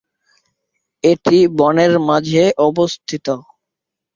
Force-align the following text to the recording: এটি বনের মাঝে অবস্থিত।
এটি 1.03 1.37
বনের 1.59 1.93
মাঝে 2.07 2.43
অবস্থিত। 2.67 3.27